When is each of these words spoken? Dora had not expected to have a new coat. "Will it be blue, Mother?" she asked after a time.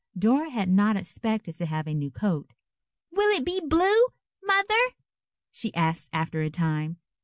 Dora 0.17 0.49
had 0.49 0.67
not 0.67 0.97
expected 0.97 1.55
to 1.57 1.67
have 1.67 1.85
a 1.87 1.93
new 1.93 2.09
coat. 2.09 2.55
"Will 3.11 3.29
it 3.37 3.45
be 3.45 3.61
blue, 3.63 4.07
Mother?" 4.43 4.95
she 5.51 5.71
asked 5.75 6.09
after 6.11 6.41
a 6.41 6.49
time. 6.49 6.97